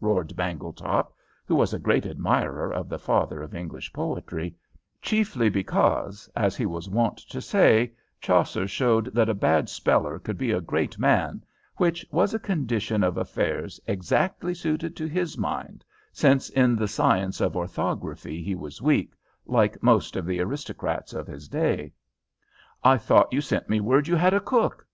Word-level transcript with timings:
roared 0.00 0.34
Bangletop, 0.34 1.12
who 1.44 1.54
was 1.54 1.74
a 1.74 1.78
great 1.78 2.06
admirer 2.06 2.72
of 2.72 2.88
the 2.88 2.98
father 2.98 3.42
of 3.42 3.54
English 3.54 3.92
poetry; 3.92 4.56
chiefly 5.02 5.50
because, 5.50 6.26
as 6.34 6.56
he 6.56 6.64
was 6.64 6.88
wont 6.88 7.18
to 7.18 7.38
say, 7.38 7.92
Chaucer 8.18 8.66
showed 8.66 9.12
that 9.14 9.28
a 9.28 9.34
bad 9.34 9.68
speller 9.68 10.18
could 10.18 10.38
be 10.38 10.50
a 10.52 10.60
great 10.62 10.98
man, 10.98 11.44
which 11.76 12.02
was 12.10 12.32
a 12.32 12.38
condition 12.38 13.04
of 13.04 13.18
affairs 13.18 13.78
exactly 13.86 14.54
suited 14.54 14.96
to 14.96 15.04
his 15.04 15.36
mind, 15.36 15.84
since 16.14 16.48
in 16.48 16.76
the 16.76 16.88
science 16.88 17.38
of 17.42 17.54
orthography 17.54 18.42
he 18.42 18.54
was 18.54 18.80
weak, 18.80 19.12
like 19.44 19.82
most 19.82 20.16
of 20.16 20.24
the 20.24 20.40
aristocrats 20.40 21.12
of 21.12 21.26
his 21.26 21.46
day. 21.46 21.92
"I 22.82 22.96
thought 22.96 23.34
you 23.34 23.42
sent 23.42 23.68
me 23.68 23.80
word 23.82 24.08
you 24.08 24.16
had 24.16 24.32
a 24.32 24.40
cook?" 24.40 24.86